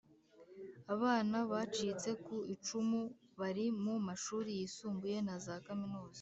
[0.93, 2.99] Abana bacitse ku icumu
[3.39, 6.09] bari mu mashuri yisumbuye na za Kaminuza